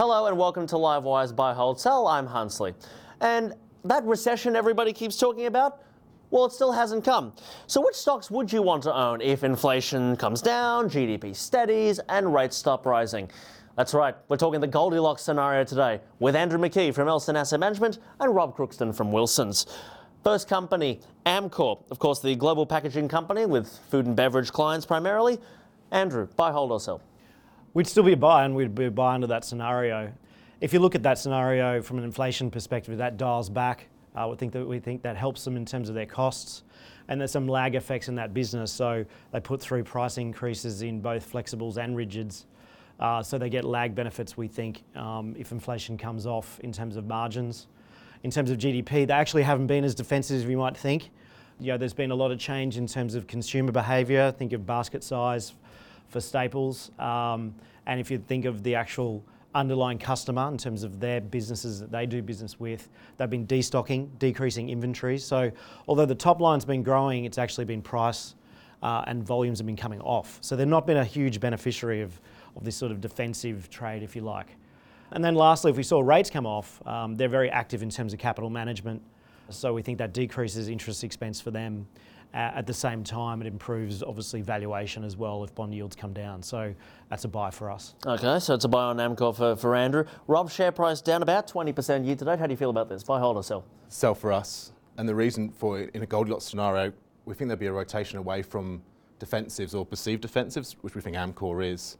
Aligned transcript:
Hello 0.00 0.24
and 0.24 0.38
welcome 0.38 0.66
to 0.66 0.76
Livewire's 0.76 1.30
Buy 1.30 1.52
Hold 1.52 1.78
Sell. 1.78 2.06
I'm 2.06 2.26
Hans 2.26 2.58
Lee. 2.58 2.72
And 3.20 3.52
that 3.84 4.02
recession 4.04 4.56
everybody 4.56 4.94
keeps 4.94 5.18
talking 5.18 5.44
about, 5.44 5.82
well, 6.30 6.46
it 6.46 6.52
still 6.52 6.72
hasn't 6.72 7.04
come. 7.04 7.34
So, 7.66 7.82
which 7.84 7.96
stocks 7.96 8.30
would 8.30 8.50
you 8.50 8.62
want 8.62 8.82
to 8.84 8.96
own 8.96 9.20
if 9.20 9.44
inflation 9.44 10.16
comes 10.16 10.40
down, 10.40 10.88
GDP 10.88 11.36
steadies, 11.36 12.00
and 12.08 12.32
rates 12.32 12.56
stop 12.56 12.86
rising? 12.86 13.30
That's 13.76 13.92
right, 13.92 14.14
we're 14.30 14.38
talking 14.38 14.62
the 14.62 14.66
Goldilocks 14.66 15.20
scenario 15.20 15.64
today 15.64 16.00
with 16.18 16.34
Andrew 16.34 16.58
McKie 16.58 16.94
from 16.94 17.06
Elston 17.06 17.36
Asset 17.36 17.60
Management 17.60 17.98
and 18.20 18.34
Rob 18.34 18.56
Crookston 18.56 18.94
from 18.94 19.12
Wilsons. 19.12 19.66
First 20.24 20.48
company, 20.48 21.00
Amcor, 21.26 21.78
of 21.90 21.98
course, 21.98 22.20
the 22.20 22.34
global 22.36 22.64
packaging 22.64 23.08
company 23.08 23.44
with 23.44 23.68
food 23.90 24.06
and 24.06 24.16
beverage 24.16 24.50
clients 24.50 24.86
primarily. 24.86 25.38
Andrew, 25.90 26.26
buy, 26.36 26.52
hold, 26.52 26.72
or 26.72 26.80
sell? 26.80 27.02
We'd 27.72 27.86
still 27.86 28.02
be 28.02 28.12
a 28.12 28.16
buy 28.16 28.44
and 28.44 28.56
we'd 28.56 28.74
be 28.74 28.86
a 28.86 28.90
buy 28.90 29.14
under 29.14 29.28
that 29.28 29.44
scenario. 29.44 30.12
If 30.60 30.72
you 30.72 30.80
look 30.80 30.96
at 30.96 31.04
that 31.04 31.20
scenario 31.20 31.80
from 31.80 31.98
an 31.98 32.04
inflation 32.04 32.50
perspective, 32.50 32.98
that 32.98 33.16
dials 33.16 33.48
back. 33.48 33.86
Uh, 34.16 34.26
we 34.28 34.36
think 34.36 34.52
that 34.52 34.66
we 34.66 34.80
think 34.80 35.02
that 35.02 35.16
helps 35.16 35.44
them 35.44 35.56
in 35.56 35.64
terms 35.64 35.88
of 35.88 35.94
their 35.94 36.06
costs, 36.06 36.64
and 37.06 37.20
there's 37.20 37.30
some 37.30 37.46
lag 37.46 37.76
effects 37.76 38.08
in 38.08 38.16
that 38.16 38.34
business. 38.34 38.72
So 38.72 39.04
they 39.30 39.38
put 39.38 39.60
through 39.60 39.84
price 39.84 40.18
increases 40.18 40.82
in 40.82 41.00
both 41.00 41.32
flexibles 41.32 41.76
and 41.76 41.96
rigids, 41.96 42.46
uh, 42.98 43.22
so 43.22 43.38
they 43.38 43.48
get 43.48 43.64
lag 43.64 43.94
benefits. 43.94 44.36
We 44.36 44.48
think 44.48 44.82
um, 44.96 45.36
if 45.38 45.52
inflation 45.52 45.96
comes 45.96 46.26
off 46.26 46.58
in 46.60 46.72
terms 46.72 46.96
of 46.96 47.06
margins, 47.06 47.68
in 48.24 48.32
terms 48.32 48.50
of 48.50 48.58
GDP, 48.58 49.06
they 49.06 49.14
actually 49.14 49.44
haven't 49.44 49.68
been 49.68 49.84
as 49.84 49.94
defensive 49.94 50.38
as 50.38 50.44
we 50.44 50.56
might 50.56 50.76
think. 50.76 51.10
You 51.60 51.68
know, 51.68 51.78
there's 51.78 51.94
been 51.94 52.10
a 52.10 52.16
lot 52.16 52.32
of 52.32 52.40
change 52.40 52.78
in 52.78 52.88
terms 52.88 53.14
of 53.14 53.28
consumer 53.28 53.70
behaviour. 53.70 54.32
Think 54.32 54.52
of 54.54 54.66
basket 54.66 55.04
size, 55.04 55.54
for 56.10 56.20
staples. 56.20 56.90
Um, 56.98 57.54
and 57.86 57.98
if 57.98 58.10
you 58.10 58.18
think 58.18 58.44
of 58.44 58.62
the 58.62 58.74
actual 58.74 59.24
underlying 59.54 59.98
customer 59.98 60.46
in 60.48 60.58
terms 60.58 60.82
of 60.82 61.00
their 61.00 61.20
businesses 61.20 61.80
that 61.80 61.90
they 61.90 62.06
do 62.06 62.22
business 62.22 62.60
with, 62.60 62.88
they've 63.16 63.30
been 63.30 63.46
destocking, 63.46 64.08
decreasing 64.18 64.68
inventories. 64.68 65.24
So 65.24 65.50
although 65.88 66.06
the 66.06 66.14
top 66.14 66.40
line's 66.40 66.64
been 66.64 66.82
growing, 66.82 67.24
it's 67.24 67.38
actually 67.38 67.64
been 67.64 67.82
price 67.82 68.34
uh, 68.82 69.04
and 69.06 69.22
volumes 69.24 69.58
have 69.58 69.66
been 69.66 69.76
coming 69.76 70.00
off. 70.02 70.38
So 70.40 70.56
they've 70.56 70.68
not 70.68 70.86
been 70.86 70.98
a 70.98 71.04
huge 71.04 71.40
beneficiary 71.40 72.02
of, 72.02 72.20
of 72.56 72.64
this 72.64 72.76
sort 72.76 72.92
of 72.92 73.00
defensive 73.00 73.68
trade, 73.70 74.02
if 74.02 74.14
you 74.14 74.22
like. 74.22 74.56
And 75.12 75.24
then 75.24 75.34
lastly, 75.34 75.70
if 75.70 75.76
we 75.76 75.82
saw 75.82 76.00
rates 76.00 76.30
come 76.30 76.46
off, 76.46 76.84
um, 76.86 77.16
they're 77.16 77.28
very 77.28 77.50
active 77.50 77.82
in 77.82 77.90
terms 77.90 78.12
of 78.12 78.18
capital 78.18 78.50
management. 78.50 79.02
So 79.48 79.74
we 79.74 79.82
think 79.82 79.98
that 79.98 80.12
decreases 80.12 80.68
interest 80.68 81.02
expense 81.02 81.40
for 81.40 81.50
them. 81.50 81.88
Uh, 82.32 82.36
at 82.54 82.66
the 82.66 82.74
same 82.74 83.02
time, 83.02 83.40
it 83.40 83.46
improves 83.48 84.04
obviously 84.04 84.40
valuation 84.40 85.02
as 85.02 85.16
well 85.16 85.42
if 85.42 85.52
bond 85.54 85.74
yields 85.74 85.96
come 85.96 86.12
down. 86.12 86.42
So 86.42 86.72
that's 87.08 87.24
a 87.24 87.28
buy 87.28 87.50
for 87.50 87.70
us. 87.70 87.94
Okay, 88.06 88.38
so 88.38 88.54
it's 88.54 88.64
a 88.64 88.68
buy 88.68 88.84
on 88.84 88.98
Amcor 88.98 89.36
for, 89.36 89.56
for 89.56 89.74
Andrew. 89.74 90.04
Rob, 90.28 90.48
share 90.48 90.70
price 90.70 91.00
down 91.00 91.22
about 91.22 91.50
20% 91.50 92.06
year 92.06 92.14
to 92.14 92.24
date. 92.24 92.38
How 92.38 92.46
do 92.46 92.52
you 92.52 92.56
feel 92.56 92.70
about 92.70 92.88
this? 92.88 93.02
Buy, 93.02 93.18
hold, 93.18 93.36
or 93.36 93.42
sell? 93.42 93.64
Sell 93.88 94.14
for 94.14 94.32
us. 94.32 94.72
And 94.96 95.08
the 95.08 95.14
reason 95.14 95.50
for 95.50 95.80
it 95.80 95.90
in 95.92 96.02
a 96.02 96.06
Goldilocks 96.06 96.44
scenario, 96.44 96.92
we 97.24 97.34
think 97.34 97.48
there'll 97.48 97.58
be 97.58 97.66
a 97.66 97.72
rotation 97.72 98.18
away 98.18 98.42
from 98.42 98.80
defensives 99.18 99.74
or 99.74 99.84
perceived 99.84 100.22
defensives, 100.22 100.76
which 100.82 100.94
we 100.94 101.00
think 101.00 101.16
Amcor 101.16 101.66
is. 101.66 101.96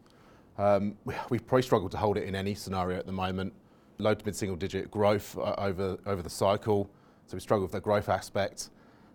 Um, 0.59 0.97
we, 1.05 1.15
we 1.31 1.39
probably 1.41 1.63
struggle 1.63 1.89
to 1.89 1.97
hold 1.97 2.17
it 2.17 2.25
in 2.25 2.37
any 2.37 2.55
scenario 2.55 2.99
at 2.99 3.07
the 3.07 3.13
moment. 3.13 3.53
Low 3.99 4.15
to 4.15 4.25
mid 4.25 4.37
single 4.37 4.57
digit 4.57 4.91
growth 4.91 5.37
uh, 5.39 5.55
over, 5.59 5.99
over 6.07 6.23
the 6.23 6.31
cycle. 6.31 6.89
So 7.27 7.37
we 7.37 7.41
struggle 7.41 7.65
with 7.65 7.73
the 7.73 7.81
growth 7.81 8.09
aspect. 8.09 8.71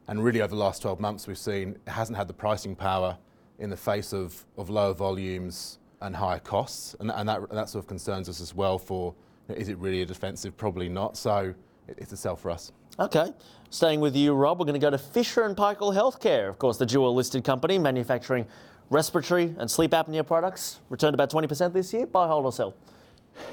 And 0.07 0.23
really, 0.23 0.41
over 0.41 0.49
the 0.49 0.61
last 0.61 0.81
12 0.81 0.99
months, 0.99 1.27
we've 1.27 1.37
seen 1.37 1.77
it 1.85 1.91
hasn't 1.91 2.17
had 2.17 2.27
the 2.27 2.33
pricing 2.33 2.75
power 2.75 3.17
in 3.59 3.69
the 3.69 3.77
face 3.77 4.13
of, 4.13 4.45
of 4.57 4.69
lower 4.69 4.93
volumes 4.93 5.79
and 6.01 6.15
higher 6.15 6.39
costs. 6.39 6.95
And, 6.99 7.11
and, 7.11 7.27
that, 7.27 7.39
and 7.39 7.57
that 7.57 7.69
sort 7.69 7.83
of 7.83 7.87
concerns 7.87 8.29
us 8.29 8.41
as 8.41 8.53
well 8.53 8.77
for 8.77 9.15
you 9.47 9.55
know, 9.55 9.61
is 9.61 9.69
it 9.69 9.77
really 9.77 10.01
a 10.01 10.05
defensive? 10.05 10.55
Probably 10.57 10.89
not. 10.89 11.17
So 11.17 11.53
it, 11.87 11.97
it's 11.97 12.11
a 12.11 12.17
sell 12.17 12.35
for 12.35 12.51
us. 12.51 12.71
Okay. 12.99 13.33
Staying 13.69 13.99
with 13.99 14.15
you, 14.15 14.33
Rob, 14.33 14.59
we're 14.59 14.65
going 14.65 14.79
to 14.79 14.85
go 14.85 14.89
to 14.89 14.97
Fisher 14.97 15.43
and 15.43 15.55
Paykel 15.55 15.93
Healthcare, 15.93 16.49
of 16.49 16.59
course, 16.59 16.77
the 16.77 16.85
dual 16.85 17.13
listed 17.13 17.43
company 17.43 17.77
manufacturing 17.77 18.45
respiratory 18.89 19.55
and 19.57 19.69
sleep 19.69 19.91
apnea 19.91 20.25
products. 20.25 20.79
Returned 20.89 21.13
about 21.13 21.31
20% 21.31 21.73
this 21.73 21.91
year. 21.91 22.05
Buy, 22.05 22.27
hold, 22.27 22.45
or 22.45 22.51
sell? 22.51 22.75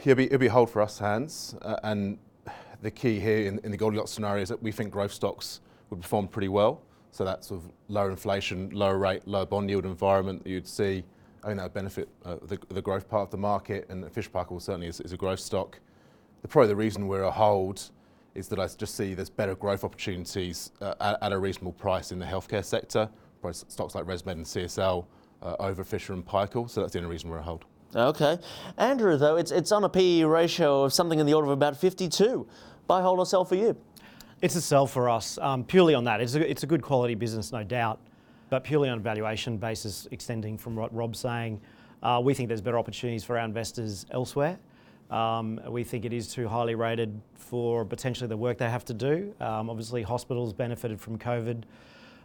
Yeah, 0.04 0.12
it'll 0.12 0.16
be, 0.16 0.24
it'll 0.26 0.38
be 0.38 0.48
hold 0.48 0.70
for 0.70 0.82
us, 0.82 0.98
Hans. 0.98 1.56
Uh, 1.62 1.76
and 1.82 2.19
the 2.82 2.90
key 2.90 3.19
here 3.19 3.46
in, 3.48 3.58
in 3.64 3.70
the 3.70 3.76
Goldilocks 3.76 4.10
scenario 4.10 4.42
is 4.42 4.48
that 4.50 4.62
we 4.62 4.70
think 4.70 4.92
growth 4.92 5.12
stocks 5.12 5.60
would 5.92 6.03
perform 6.03 6.26
pretty 6.26 6.48
well. 6.48 6.82
So 7.10 7.25
that 7.25 7.44
sort 7.44 7.62
of 7.62 7.70
lower 7.88 8.10
inflation, 8.10 8.70
lower 8.70 8.98
rate, 8.98 9.28
lower 9.28 9.47
bond 9.47 9.69
yield 9.69 9.84
environment 9.84 10.42
that 10.42 10.50
you'd 10.50 10.66
see, 10.66 11.04
I 11.44 11.48
think 11.48 11.58
that 11.58 11.64
would 11.64 11.75
benefit 11.75 12.08
uh, 12.25 12.36
the, 12.42 12.58
the, 12.70 12.80
growth 12.80 13.08
part 13.08 13.25
of 13.25 13.30
the 13.30 13.36
market, 13.36 13.86
and 13.91 14.10
Fisher 14.10 14.31
Paykel 14.31 14.60
certainly 14.62 14.86
is, 14.86 15.00
is, 15.00 15.12
a 15.12 15.16
growth 15.16 15.41
stock. 15.41 15.78
The, 16.41 16.48
probably 16.48 16.69
the 16.69 16.76
reason 16.76 17.08
we're 17.08 17.25
a 17.25 17.31
hold 17.31 17.91
is 18.34 18.48
that 18.48 18.58
I 18.58 18.66
just 18.66 18.94
see 18.94 19.12
there's 19.12 19.28
better 19.28 19.54
growth 19.54 19.84
opportunities 19.84 20.70
uh, 20.81 20.94
at, 21.00 21.19
at, 21.20 21.32
a 21.32 21.38
reasonable 21.38 21.72
price 21.72 22.12
in 22.12 22.19
the 22.19 22.25
healthcare 22.25 22.64
sector, 22.64 23.10
probably 23.42 23.58
stocks 23.69 23.94
like 23.94 24.04
ResMed 24.04 24.32
and 24.32 24.47
CSL 24.47 25.04
uh, 25.42 25.56
over 25.58 25.84
Fisher 25.84 26.14
and 26.14 26.25
Paykel, 26.25 26.70
so 26.70 26.81
that's 26.81 26.94
the 26.94 26.98
only 27.00 27.10
reason 27.10 27.28
we're 27.28 27.38
a 27.38 27.42
hold. 27.42 27.66
Okay. 27.94 28.38
Andrew, 28.78 29.19
though, 29.19 29.36
it's, 29.36 29.50
it's 29.50 29.70
on 29.70 29.84
a 29.84 29.88
PE 29.88 30.22
ratio 30.22 30.84
of 30.84 30.94
something 30.94 31.19
in 31.19 31.26
the 31.26 31.34
order 31.34 31.48
of 31.48 31.52
about 31.52 31.76
52. 31.76 32.47
Buy, 32.86 33.02
hold, 33.02 33.19
or 33.19 33.26
sell 33.26 33.44
for 33.44 33.54
you? 33.54 33.76
It's 34.42 34.56
a 34.56 34.60
sell 34.60 34.88
for 34.88 35.08
us 35.08 35.38
um, 35.41 35.62
purely 35.62 35.94
on 35.94 36.03
that. 36.03 36.20
It's 36.20 36.34
a, 36.34 36.50
it's 36.50 36.64
a 36.64 36.66
good 36.66 36.82
quality 36.82 37.14
business, 37.14 37.53
no 37.53 37.62
doubt, 37.62 38.00
but 38.50 38.64
purely 38.64 38.88
on 38.88 38.98
a 38.98 39.00
valuation 39.00 39.56
basis, 39.56 40.08
extending 40.10 40.58
from 40.58 40.75
what 40.75 40.92
Rob's 40.92 41.20
saying, 41.20 41.60
uh, 42.03 42.20
we 42.20 42.34
think 42.34 42.48
there's 42.48 42.60
better 42.60 42.76
opportunities 42.76 43.22
for 43.22 43.38
our 43.38 43.44
investors 43.44 44.04
elsewhere. 44.10 44.58
Um, 45.12 45.60
we 45.69 45.84
think 45.84 46.04
it 46.04 46.12
is 46.12 46.26
too 46.26 46.48
highly 46.48 46.75
rated 46.75 47.20
for 47.36 47.84
potentially 47.84 48.26
the 48.26 48.36
work 48.36 48.58
they 48.58 48.69
have 48.69 48.84
to 48.86 48.94
do. 48.94 49.32
Um, 49.38 49.70
obviously, 49.70 50.02
hospitals 50.02 50.52
benefited 50.52 51.00
from 51.00 51.19
COVID. 51.19 51.62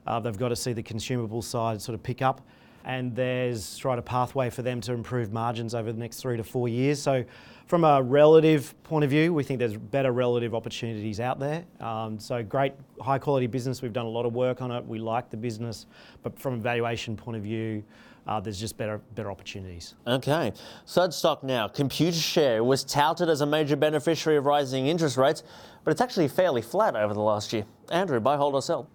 Uh, 0.08 0.20
they've 0.20 0.40
got 0.40 0.50
to 0.50 0.56
see 0.56 0.74
the 0.74 0.82
consumable 0.82 1.44
side 1.44 1.80
sort 1.80 1.94
of 1.94 2.02
pick 2.02 2.24
up 2.24 2.42
and 2.88 3.14
there's 3.14 3.84
right 3.84 4.00
a 4.00 4.02
pathway 4.02 4.50
for 4.50 4.62
them 4.62 4.80
to 4.80 4.94
improve 4.94 5.34
margins 5.34 5.76
over 5.76 5.92
the 5.92 6.00
next 6.00 6.22
three 6.22 6.38
to 6.38 6.44
four 6.44 6.70
years. 6.70 7.02
So, 7.02 7.24
from 7.68 7.84
a 7.84 8.02
relative 8.02 8.74
point 8.84 9.04
of 9.04 9.10
view, 9.10 9.34
we 9.34 9.44
think 9.44 9.60
there's 9.60 9.76
better 9.76 10.14
relative 10.14 10.56
opportunities 10.56 11.20
out 11.20 11.38
there. 11.38 11.66
Um, 11.82 12.18
so, 12.18 12.42
great, 12.42 12.74
high 13.02 13.20
quality 13.20 13.46
business. 13.46 13.82
We've 13.82 13.92
done 13.92 14.06
a 14.06 14.10
lot 14.10 14.26
of 14.26 14.34
work 14.34 14.62
on 14.62 14.72
it. 14.72 14.86
We 14.86 15.00
like 15.00 15.30
the 15.30 15.36
business, 15.36 15.86
but 16.24 16.40
from 16.40 16.54
a 16.54 16.58
valuation 16.58 17.18
point 17.18 17.36
of 17.36 17.44
view, 17.44 17.84
uh, 18.26 18.40
there's 18.40 18.60
just 18.60 18.78
better 18.78 19.00
better 19.16 19.32
opportunities. 19.32 19.96
Okay, 20.08 20.54
third 20.88 21.14
stock 21.14 21.44
now. 21.44 21.68
Computershare 21.68 22.66
was 22.66 22.86
touted 22.86 23.28
as 23.28 23.42
a 23.42 23.46
major 23.46 23.76
beneficiary 23.76 24.38
of 24.38 24.46
rising 24.46 24.88
interest 24.88 25.18
rates, 25.18 25.44
but 25.84 25.92
it's 25.92 26.02
actually 26.02 26.30
fairly 26.30 26.62
flat 26.62 26.96
over 26.96 27.14
the 27.14 27.22
last 27.22 27.52
year. 27.52 27.66
Andrew, 27.92 28.22
buy, 28.22 28.38
hold, 28.38 28.54
or 28.54 28.62
sell? 28.62 28.90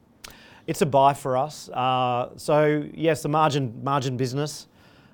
It's 0.66 0.80
a 0.80 0.86
buy 0.86 1.14
for 1.14 1.36
us. 1.36 1.68
Uh, 1.68 2.30
so 2.36 2.84
yes, 2.94 3.22
the 3.22 3.28
margin 3.28 3.80
margin 3.82 4.16
business 4.16 4.68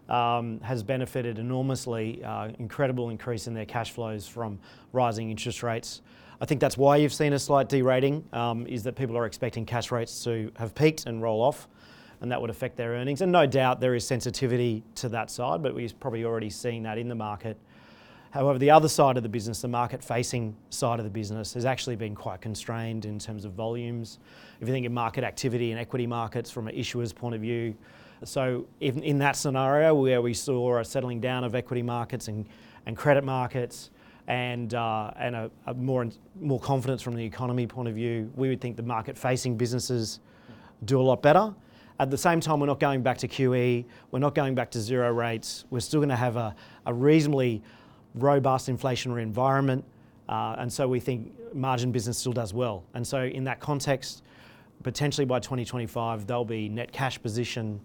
um, 0.09 0.61
has 0.61 0.83
benefited 0.83 1.39
enormously. 1.39 2.23
Uh, 2.23 2.51
incredible 2.59 3.11
increase 3.11 3.47
in 3.47 3.55
their 3.55 3.65
cash 3.65 3.93
flows 3.93 4.27
from 4.27 4.59
rising 4.93 5.31
interest 5.31 5.63
rates. 5.63 6.03
I 6.41 6.45
think 6.45 6.61
that's 6.61 6.77
why 6.77 6.99
you've 6.99 7.15
seen 7.15 7.33
a 7.33 7.39
slight 7.39 7.69
derating. 7.69 8.25
Um, 8.33 8.67
is 8.67 8.83
that 8.85 8.95
people 8.95 9.17
are 9.17 9.27
expecting 9.27 9.65
cash 9.65 9.91
rates 9.91 10.23
to 10.25 10.53
have 10.57 10.75
peaked 10.75 11.07
and 11.07 11.23
roll 11.23 11.43
off, 11.43 11.67
and 12.21 12.31
that 12.31 12.41
would 12.41 12.51
affect 12.51 12.77
their 12.77 12.91
earnings. 12.91 13.23
And 13.23 13.33
no 13.33 13.47
doubt 13.47 13.81
there 13.81 13.95
is 13.95 14.07
sensitivity 14.07 14.85
to 14.97 15.09
that 15.09 15.31
side, 15.31 15.63
but 15.63 15.75
we've 15.75 15.99
probably 15.99 16.25
already 16.25 16.51
seen 16.51 16.83
that 16.85 16.99
in 16.99 17.09
the 17.09 17.15
market. 17.15 17.59
However, 18.31 18.59
the 18.59 18.71
other 18.71 18.89
side 18.89 19.17
of 19.17 19.23
the 19.23 19.29
business, 19.29 19.63
the 19.63 19.69
market 19.69 20.05
facing 20.05 20.55
side 20.71 20.99
of 20.99 21.05
the 21.05 21.11
business, 21.11 21.55
has 21.55 21.65
actually 21.65 21.97
been 21.97 22.15
quite 22.15 22.41
constrained 22.41 23.05
in 23.05 23.19
terms 23.19 23.45
of 23.45 23.53
volumes. 23.53 24.19
If 24.61 24.69
you 24.69 24.75
think 24.75 24.87
of 24.87 24.93
market 24.93 25.25
activity 25.25 25.73
in 25.73 25.79
equity 25.79 26.07
markets 26.07 26.51
from 26.51 26.69
an 26.69 26.75
issuer's 26.75 27.13
point 27.13 27.35
of 27.35 27.41
view, 27.41 27.75
so 28.25 28.67
in, 28.81 29.03
in 29.03 29.19
that 29.19 29.37
scenario 29.37 29.95
where 29.95 30.21
we 30.21 30.35
saw 30.35 30.79
a 30.79 30.85
settling 30.85 31.21
down 31.21 31.45
of 31.45 31.55
equity 31.55 31.83
markets 31.83 32.29
and, 32.29 32.47
and 32.87 32.97
credit 32.97 33.25
markets, 33.25 33.91
and 34.27 34.75
uh, 34.75 35.11
and 35.17 35.35
a, 35.35 35.51
a 35.67 35.75
more 35.75 36.07
more 36.39 36.61
confidence 36.61 37.01
from 37.01 37.15
the 37.15 37.25
economy 37.25 37.67
point 37.67 37.89
of 37.89 37.95
view, 37.95 38.31
we 38.37 38.51
would 38.51 38.61
think 38.61 38.77
the 38.77 38.83
market-facing 38.83 39.57
businesses 39.57 40.21
do 40.85 41.01
a 41.01 41.03
lot 41.03 41.23
better. 41.23 41.55
At 41.99 42.11
the 42.11 42.19
same 42.19 42.39
time, 42.39 42.61
we're 42.61 42.67
not 42.67 42.79
going 42.79 43.03
back 43.03 43.19
to 43.19 43.29
QE. 43.29 43.85
We're 44.11 44.19
not 44.21 44.35
going 44.35 44.55
back 44.55 44.71
to 44.73 44.81
zero 44.81 45.11
rates. 45.11 45.65
We're 45.71 45.81
still 45.81 45.99
going 45.99 46.11
to 46.11 46.17
have 46.17 46.37
a, 46.37 46.55
a 46.87 46.95
reasonably 46.95 47.63
robust 48.15 48.69
inflationary 48.69 49.23
environment, 49.23 49.85
uh, 50.29 50.57
and 50.59 50.73
so 50.73 50.87
we 50.87 51.01
think 51.01 51.33
margin 51.55 51.93
business 51.93 52.19
still 52.19 52.33
does 52.33 52.53
well. 52.53 52.85
And 52.95 53.07
so 53.07 53.25
in 53.25 53.45
that 53.45 53.61
context, 53.61 54.23
potentially 54.83 55.25
by 55.25 55.41
2025, 55.41 56.27
they'll 56.27 56.45
be 56.45 56.69
net 56.69 56.93
cash 56.93 57.21
position. 57.21 57.81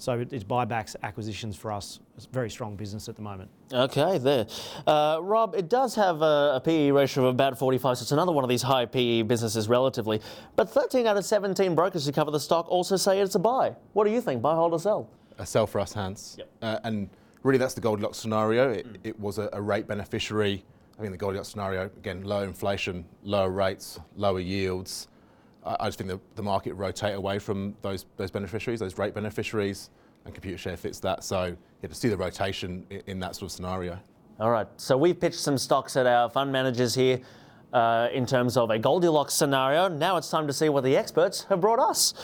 So 0.00 0.24
it's 0.30 0.44
buybacks, 0.44 0.94
acquisitions 1.02 1.56
for 1.56 1.72
us. 1.72 1.98
It's 2.16 2.26
a 2.26 2.28
very 2.28 2.50
strong 2.50 2.76
business 2.76 3.08
at 3.08 3.16
the 3.16 3.22
moment. 3.22 3.50
Okay, 3.72 4.18
there. 4.18 4.46
Uh, 4.86 5.18
Rob, 5.20 5.56
it 5.56 5.68
does 5.68 5.96
have 5.96 6.22
a, 6.22 6.52
a, 6.54 6.62
PE 6.64 6.92
ratio 6.92 7.24
of 7.24 7.34
about 7.34 7.58
45, 7.58 7.98
so 7.98 8.02
it's 8.02 8.12
another 8.12 8.30
one 8.30 8.44
of 8.44 8.48
these 8.48 8.62
high 8.62 8.86
PE 8.86 9.22
businesses 9.22 9.68
relatively. 9.68 10.20
But 10.54 10.70
13 10.70 11.08
out 11.08 11.16
of 11.16 11.24
17 11.24 11.74
brokers 11.74 12.06
who 12.06 12.12
cover 12.12 12.30
the 12.30 12.38
stock 12.38 12.70
also 12.70 12.94
say 12.94 13.18
it's 13.18 13.34
a 13.34 13.40
buy. 13.40 13.74
What 13.92 14.04
do 14.04 14.12
you 14.12 14.20
think? 14.20 14.40
Buy, 14.40 14.54
hold, 14.54 14.72
or 14.72 14.78
sell? 14.78 15.10
A 15.38 15.44
sell 15.44 15.66
for 15.66 15.80
us, 15.80 15.92
Hans. 15.92 16.36
Yep. 16.38 16.48
Uh, 16.62 16.78
and 16.84 17.10
really, 17.42 17.58
that's 17.58 17.74
the 17.74 17.80
Goldilocks 17.80 18.18
scenario. 18.18 18.70
It, 18.70 18.92
mm. 18.92 18.96
it 19.04 19.18
was 19.18 19.38
a, 19.38 19.48
a, 19.52 19.60
rate 19.60 19.86
beneficiary. 19.86 20.64
I 20.98 21.02
mean, 21.02 21.12
the 21.12 21.18
Goldilocks 21.18 21.48
scenario, 21.48 21.84
again, 21.84 22.22
low 22.24 22.42
inflation, 22.42 23.04
lower 23.22 23.50
rates, 23.50 24.00
lower 24.16 24.40
yields. 24.40 25.08
I 25.64 25.86
just 25.86 25.98
think 25.98 26.08
the, 26.08 26.20
the 26.34 26.42
market 26.42 26.72
rotate 26.74 27.14
away 27.14 27.38
from 27.38 27.76
those, 27.82 28.06
those 28.16 28.30
beneficiaries, 28.30 28.80
those 28.80 28.96
rate 28.96 29.14
beneficiaries, 29.14 29.90
and 30.24 30.34
Computershare 30.34 30.78
fits 30.78 30.98
that. 31.00 31.24
So 31.24 31.46
you 31.46 31.56
have 31.82 31.90
to 31.90 31.96
see 31.96 32.08
the 32.08 32.16
rotation 32.16 32.86
in, 32.90 33.02
in, 33.06 33.20
that 33.20 33.36
sort 33.36 33.50
of 33.50 33.52
scenario. 33.52 33.98
All 34.40 34.50
right. 34.50 34.66
So 34.76 34.96
we've 34.96 35.18
pitched 35.18 35.38
some 35.38 35.58
stocks 35.58 35.96
at 35.96 36.06
our 36.06 36.30
fund 36.30 36.50
managers 36.50 36.94
here 36.94 37.20
uh, 37.72 38.08
in 38.12 38.24
terms 38.24 38.56
of 38.56 38.70
a 38.70 38.78
Goldilocks 38.78 39.34
scenario. 39.34 39.88
Now 39.88 40.16
it's 40.16 40.30
time 40.30 40.46
to 40.46 40.52
see 40.52 40.68
what 40.68 40.84
the 40.84 40.96
experts 40.96 41.44
have 41.44 41.60
brought 41.60 41.78
us. 41.78 42.14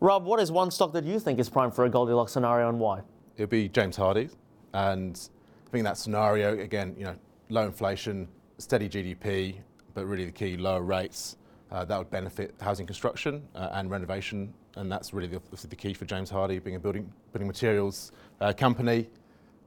Rob, 0.00 0.24
what 0.24 0.40
is 0.40 0.52
one 0.52 0.70
stock 0.70 0.92
that 0.92 1.04
you 1.04 1.18
think 1.18 1.38
is 1.38 1.48
prime 1.48 1.70
for 1.70 1.84
a 1.84 1.90
Goldilocks 1.90 2.32
scenario 2.32 2.68
and 2.68 2.78
why? 2.78 3.02
It'd 3.36 3.50
be 3.50 3.68
James 3.68 3.96
Hardie. 3.96 4.30
And 4.74 5.18
I 5.66 5.70
think 5.70 5.84
that 5.84 5.96
scenario, 5.96 6.58
again, 6.58 6.94
you 6.98 7.04
know, 7.04 7.16
low 7.48 7.66
inflation, 7.66 8.28
steady 8.58 8.88
GDP, 8.88 9.56
but 9.94 10.06
really 10.06 10.24
the 10.24 10.32
key, 10.32 10.56
lower 10.56 10.82
rates 10.82 11.36
uh, 11.70 11.84
that 11.84 11.98
would 11.98 12.10
benefit 12.10 12.54
housing 12.60 12.86
construction 12.86 13.42
uh, 13.54 13.70
and 13.72 13.90
renovation, 13.90 14.52
and 14.76 14.90
that's 14.90 15.12
really 15.12 15.28
the, 15.28 15.66
the, 15.68 15.76
key 15.76 15.92
for 15.94 16.04
James 16.04 16.30
Hardie 16.30 16.62
being 16.62 16.76
a 16.76 16.80
building, 16.80 17.10
building 17.32 17.46
materials 17.46 18.12
uh, 18.40 18.52
company. 18.52 19.08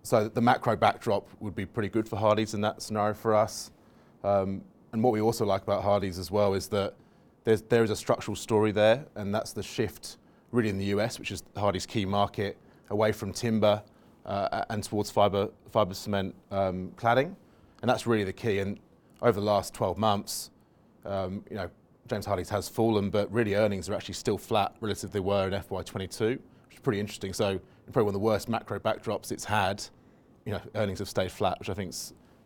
So 0.03 0.29
the 0.29 0.41
macro 0.41 0.75
backdrop 0.75 1.27
would 1.39 1.55
be 1.55 1.65
pretty 1.65 1.89
good 1.89 2.07
for 2.07 2.15
Hardie's 2.15 2.53
in 2.53 2.61
that 2.61 2.81
scenario 2.81 3.13
for 3.13 3.35
us. 3.35 3.71
Um, 4.23 4.61
and 4.93 5.03
what 5.03 5.11
we 5.11 5.19
also 5.19 5.45
like 5.45 5.63
about 5.63 5.83
Hardie's 5.83 6.17
as 6.17 6.31
well 6.31 6.53
is 6.53 6.67
that 6.69 6.93
there's, 7.43 7.61
there 7.63 7.83
is 7.83 7.89
a 7.89 7.95
structural 7.95 8.35
story 8.35 8.71
there, 8.71 9.05
and 9.15 9.35
that's 9.35 9.51
the 9.51 9.63
shift 9.63 10.17
really 10.51 10.69
in 10.69 10.77
the 10.77 10.85
US, 10.85 11.19
which 11.19 11.31
is 11.31 11.43
Hardie's 11.55 11.85
key 11.85 12.05
market, 12.05 12.57
away 12.89 13.11
from 13.11 13.33
timber 13.33 13.83
and 14.69 14.83
towards 14.83 15.09
fiber 15.09 15.49
cement 15.91 16.35
um, 16.51 16.91
cladding, 16.95 17.35
and 17.81 17.89
that's 17.89 18.05
really 18.05 18.23
the 18.23 18.33
key. 18.33 18.59
And 18.59 18.79
over 19.21 19.39
the 19.39 19.45
last 19.45 19.73
12 19.73 19.97
months, 19.97 20.51
um, 21.05 21.43
you 21.49 21.55
know, 21.55 21.69
James 22.07 22.25
Hardie's 22.25 22.49
has 22.49 22.69
fallen, 22.69 23.09
but 23.09 23.31
really 23.31 23.55
earnings 23.55 23.89
are 23.89 23.95
actually 23.95 24.15
still 24.15 24.37
flat 24.37 24.75
relative 24.81 25.09
to 25.09 25.13
they 25.13 25.19
were 25.19 25.47
in 25.47 25.53
FY22, 25.53 26.29
which 26.29 26.39
is 26.73 26.79
pretty 26.79 26.99
interesting. 26.99 27.33
So 27.33 27.59
probably 27.91 28.03
one 28.03 28.09
of 28.09 28.21
the 28.21 28.25
worst 28.25 28.49
macro 28.49 28.79
backdrops 28.79 29.31
it's 29.31 29.45
had, 29.45 29.83
you 30.45 30.53
know, 30.53 30.61
earnings 30.75 30.99
have 30.99 31.09
stayed 31.09 31.31
flat, 31.31 31.59
which 31.59 31.69
I 31.69 31.73
think 31.73 31.93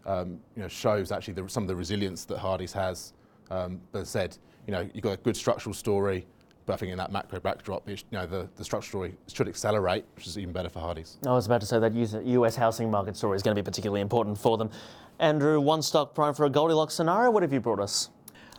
um, 0.05 0.39
you 0.55 0.61
know, 0.61 0.67
shows 0.67 1.11
actually 1.11 1.35
some 1.47 1.63
of 1.63 1.67
the 1.67 1.75
resilience 1.75 2.25
that 2.25 2.37
Hardie's 2.37 2.73
has. 2.73 3.13
But 3.49 3.69
as 3.93 4.01
I 4.01 4.03
said, 4.03 4.37
you 4.67 4.71
know, 4.71 4.89
you've 4.93 5.03
got 5.03 5.13
a 5.13 5.17
good 5.17 5.35
structural 5.35 5.73
story, 5.73 6.25
but 6.65 6.73
I 6.73 6.77
think 6.77 6.91
in 6.91 6.97
that 6.97 7.11
macro 7.11 7.39
backdrop, 7.39 7.87
you 7.89 7.97
know, 8.11 8.25
the, 8.25 8.47
the 8.55 8.63
structural 8.63 8.89
story 9.07 9.15
should 9.27 9.47
accelerate, 9.47 10.05
which 10.15 10.27
is 10.27 10.37
even 10.37 10.53
better 10.53 10.69
for 10.69 10.79
Hardie's. 10.79 11.17
I 11.25 11.31
was 11.31 11.45
about 11.45 11.61
to 11.61 11.67
say 11.67 11.79
that 11.79 11.93
US 11.93 12.55
housing 12.55 12.89
market 12.89 13.17
story 13.17 13.35
is 13.35 13.43
going 13.43 13.55
to 13.55 13.61
be 13.61 13.65
particularly 13.65 14.01
important 14.01 14.37
for 14.37 14.57
them. 14.57 14.69
Andrew, 15.19 15.59
one 15.59 15.81
stock 15.81 16.15
prime 16.15 16.33
for 16.33 16.45
a 16.45 16.49
Goldilocks 16.49 16.93
scenario. 16.93 17.31
What 17.31 17.43
have 17.43 17.53
you 17.53 17.59
brought 17.59 17.79
us? 17.79 18.09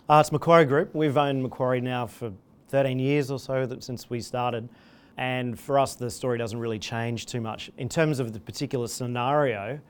Uh, 0.09 0.19
it's 0.21 0.33
Macquarie 0.33 0.67
Group. 0.67 0.95
We've 0.95 1.17
owned 1.17 1.43
Macquarie 1.43 1.81
now 1.81 2.07
for 2.07 2.33
13 2.69 2.99
years 2.99 3.31
or 3.31 3.39
so 3.39 3.67
since 3.81 4.11
we 4.11 4.21
started. 4.21 4.69
And 5.17 5.59
for 5.59 5.79
us, 5.79 5.95
the 5.95 6.11
story 6.11 6.39
doesn't 6.39 6.59
really 6.59 6.79
change 6.79 7.27
too 7.27 7.41
much. 7.41 7.71
In 7.79 7.89
terms 7.89 8.19
of 8.19 8.33
the 8.33 8.41
particular 8.41 8.89
scenario, 8.89 9.81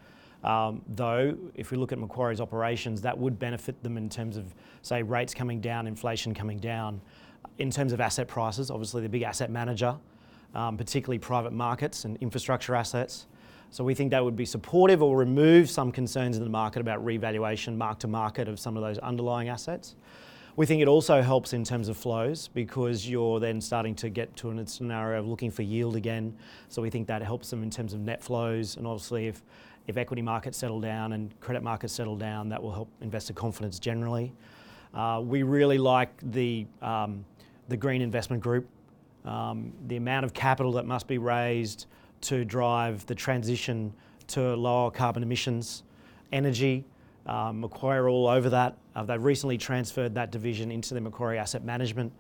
um, 0.45 0.83
though, 0.89 1.37
if 1.55 1.71
we 1.71 1.79
look 1.79 1.93
at 1.93 1.99
Macquarie's 1.99 2.41
operations, 2.41 3.01
that 3.01 3.17
would 3.17 3.39
benefit 3.39 3.83
them 3.83 3.97
in 3.97 4.11
terms 4.11 4.37
of, 4.37 4.55
say, 4.83 5.03
rates 5.03 5.33
coming 5.33 5.61
down, 5.61 5.87
inflation 5.87 6.35
coming 6.35 6.59
down. 6.59 7.01
In 7.59 7.71
terms 7.71 7.93
of 7.93 8.01
asset 8.01 8.29
prices, 8.29 8.71
obviously, 8.71 9.03
the 9.03 9.09
big 9.09 9.23
asset 9.23 9.51
manager, 9.51 9.97
um, 10.55 10.77
particularly 10.77 11.19
private 11.19 11.53
markets 11.53 12.05
and 12.05 12.17
infrastructure 12.19 12.75
assets. 12.75 13.27
So 13.71 13.83
we 13.83 13.95
think 13.95 14.13
that 14.13 14.25
would 14.25 14.37
be 14.37 14.45
supportive 14.45 15.03
or 15.03 15.17
remove 15.17 15.69
some 15.69 15.91
concerns 15.91 16.37
in 16.37 16.45
the 16.45 16.51
market 16.51 16.81
about 16.81 17.05
revaluation, 17.05 17.77
mark 17.77 17.99
to 18.01 18.09
market 18.09 18.49
of 18.49 18.61
some 18.61 18.77
of 18.77 18.83
those 18.83 18.99
underlying 18.99 19.49
assets. 19.49 19.97
We 20.57 20.67
think 20.67 20.81
it 20.81 20.87
also 20.87 21.21
helps 21.21 21.53
in 21.53 21.65
terms 21.65 21.89
of 21.89 21.97
flows 21.97 22.47
because 22.47 23.09
you're 23.09 23.41
then 23.41 23.61
starting 23.61 23.97
to 23.97 24.09
get 24.09 24.37
to 24.37 24.51
a 24.51 24.67
scenario 24.69 25.19
of 25.19 25.27
looking 25.27 25.51
for 25.51 25.63
yield 25.63 25.97
again. 25.97 26.37
So 26.69 26.81
we 26.81 26.91
think 26.91 27.09
that 27.09 27.23
helps 27.23 27.51
them 27.51 27.65
in 27.65 27.71
terms 27.71 27.93
of 27.93 28.01
net 28.01 28.23
flows. 28.23 28.77
And 28.77 28.87
obviously, 28.87 29.27
if, 29.27 29.43
if 29.89 29.97
equity 29.97 30.23
markets 30.23 30.57
settle 30.57 30.81
down 30.81 31.13
and 31.13 31.39
credit 31.41 31.65
markets 31.65 31.93
settle 31.93 32.17
down, 32.17 32.49
that 32.51 32.63
will 32.63 32.71
help 32.71 32.89
investor 33.01 33.33
confidence 33.33 33.81
generally. 33.81 34.33
Uh, 34.95 35.21
we 35.25 35.43
really 35.43 35.79
like 35.79 36.11
the, 36.31 36.67
um, 36.81 37.25
the 37.69 37.77
Green 37.77 38.03
Investment 38.03 38.43
Group. 38.43 38.69
Um, 39.25 39.73
the 39.87 39.97
amount 39.97 40.25
of 40.25 40.35
capital 40.35 40.73
that 40.73 40.87
must 40.87 41.07
be 41.07 41.19
raised, 41.19 41.87
to 42.25 42.45
drive 42.45 43.05
the 43.07 43.15
transition 43.15 43.93
to 44.29 44.55
lower 44.57 44.91
carbon 44.91 45.23
emissions, 45.23 45.83
energy. 46.33 46.85
Um, 47.27 47.61
Macquarie 47.61 47.99
are 47.99 48.09
all 48.09 48.29
over 48.29 48.49
that. 48.51 48.77
Uh, 48.97 49.03
they've 49.05 49.23
recently 49.23 49.59
transferred 49.59 50.15
that 50.15 50.31
division 50.31 50.71
into 50.71 50.95
the 50.95 51.01
Macquarie 51.01 51.39
Asset 51.39 51.65
Management. 51.65 52.13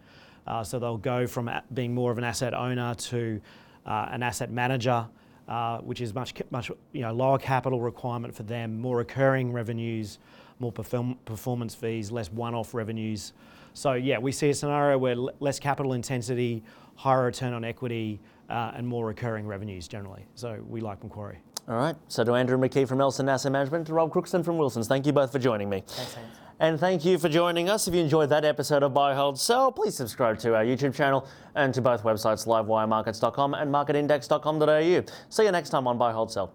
Uh, 0.46 0.62
so 0.62 0.79
they'll 0.79 0.99
go 0.99 1.26
from 1.26 1.50
being 1.73 1.94
more 1.94 2.12
of 2.12 2.19
an 2.19 2.25
asset 2.25 2.52
owner 2.52 2.94
to 2.94 3.40
uh, 3.87 4.08
an 4.11 4.23
asset 4.23 4.50
manager, 4.50 5.06
uh, 5.49 5.79
which 5.79 6.00
is 6.00 6.14
much 6.14 6.35
much 6.50 6.70
you 6.93 7.00
know 7.00 7.12
lower 7.12 7.38
capital 7.38 7.81
requirement 7.81 8.35
for 8.35 8.43
them, 8.43 8.79
more 8.79 8.99
recurring 8.99 9.52
revenues, 9.52 10.19
more 10.58 10.72
perform- 10.72 11.16
performance 11.24 11.74
fees, 11.74 12.10
less 12.10 12.30
one-off 12.30 12.74
revenues. 12.74 13.32
So 13.74 13.92
yeah, 13.94 14.18
we 14.18 14.32
see 14.32 14.50
a 14.50 14.54
scenario 14.54 14.98
where 14.98 15.14
l- 15.14 15.30
less 15.40 15.58
capital 15.58 15.92
intensity, 15.94 16.62
higher 16.96 17.25
return 17.25 17.52
on 17.52 17.64
equity, 17.64 18.20
uh, 18.49 18.73
and 18.76 18.87
more 18.87 19.06
recurring 19.06 19.46
revenues 19.46 19.88
generally. 19.88 20.26
So 20.34 20.62
we 20.68 20.80
like 20.80 21.02
Macquarie. 21.02 21.38
All 21.68 21.76
right. 21.76 21.96
So 22.08 22.23
to 22.25 22.34
Andrew 22.34 22.58
McKie 22.58 22.87
from 22.87 23.00
Elston 23.00 23.28
Asset 23.28 23.50
Management, 23.50 23.87
to 23.87 23.94
Rob 23.94 24.12
Crookston 24.12 24.44
from 24.44 24.58
Wilsons, 24.58 24.87
thank 24.87 25.06
you 25.06 25.12
both 25.12 25.32
for 25.32 25.38
joining 25.38 25.70
me. 25.70 25.82
Thanks, 25.87 26.14
Hans. 26.14 26.37
And 26.61 26.78
thank 26.78 27.04
you 27.04 27.18
for 27.18 27.28
joining 27.28 27.68
us. 27.68 27.88
If 27.88 27.94
you 27.94 28.00
enjoyed 28.00 28.28
that 28.28 28.44
episode 28.44 28.82
of 28.84 28.94
Buy, 28.94 29.12
Hold, 29.14 29.40
Sell, 29.40 29.73
please 29.73 29.96
subscribe 29.96 30.38
to 30.40 30.54
our 30.54 30.64
YouTube 30.64 30.94
channel 30.94 31.26
and 31.56 31.75
to 31.75 31.80
both 31.82 32.04
websites, 32.04 32.46
livewiremarkets.com 32.46 33.54
and 33.54 33.75
marketindex.com.au. 33.75 35.12
See 35.30 35.44
you 35.44 35.50
next 35.50 35.70
time 35.70 35.88
on 35.88 35.99
Buy, 35.99 36.12
Hold, 36.12 36.30
Sell. 36.30 36.54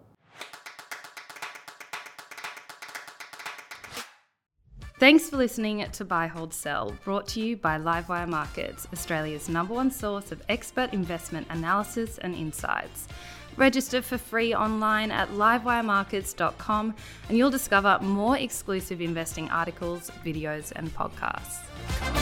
Thanks 4.99 5.29
for 5.29 5.37
listening 5.37 5.89
to 5.89 6.03
Buy, 6.03 6.27
Hold, 6.27 6.53
Sell, 6.53 6.93
brought 7.05 7.25
to 7.29 7.39
you 7.39 7.55
by 7.55 7.77
Livewire 7.77 8.27
Markets, 8.27 8.85
Australia's 8.91 9.47
number 9.47 9.73
one 9.73 9.91
source 9.91 10.33
of 10.33 10.43
expert 10.49 10.91
investment 10.91 11.47
analysis 11.49 12.17
and 12.17 12.35
insights. 12.35 13.07
Register 13.55 14.01
for 14.01 14.17
free 14.17 14.53
online 14.53 15.09
at 15.09 15.29
livewiremarkets.com 15.29 16.93
and 17.29 17.37
you'll 17.37 17.49
discover 17.49 17.97
more 18.01 18.37
exclusive 18.37 18.99
investing 18.99 19.49
articles, 19.49 20.11
videos, 20.25 20.73
and 20.75 20.93
podcasts. 20.93 22.18